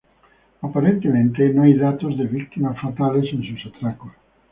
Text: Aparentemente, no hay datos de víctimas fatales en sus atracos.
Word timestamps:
Aparentemente, 0.63 1.53
no 1.53 1.61
hay 1.61 1.75
datos 1.75 2.17
de 2.17 2.25
víctimas 2.25 2.75
fatales 2.81 3.31
en 3.33 3.43
sus 3.43 3.67
atracos. 3.71 4.11